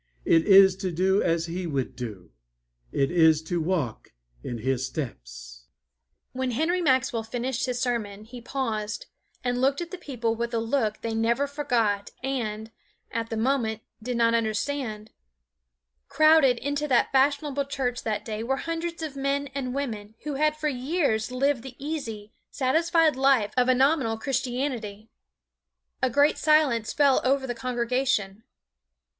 [0.25, 2.31] It is to do as He would do.
[2.91, 5.67] It is to walk in His steps."
[6.31, 9.05] When Henry Maxwell finished his sermon, he paused
[9.43, 12.71] and looked at the people with a look they never forgot and,
[13.11, 15.11] at the moment, did not understand.
[16.09, 20.57] Crowded into that fashionable church that day were hundreds of men and women who had
[20.57, 25.11] for years lived the easy, satisfied life of a nominal Christianity.
[26.01, 28.41] A great silence fell over the congregation.